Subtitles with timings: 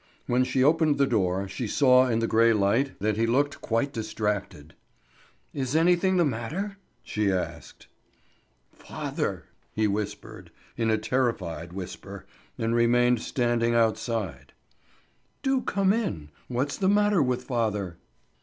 [0.25, 3.93] When she opened the door, she saw in the grey light that he looked quite
[3.93, 4.73] distracted.
[5.53, 7.85] "Is anything the matter?" she asked.
[8.73, 9.43] "Father!"
[9.73, 12.25] he whispered in a terrified whisper,
[12.57, 14.53] and remained standing outside.
[15.43, 16.31] "Do come in!
[16.47, 17.97] What's the matter with father?"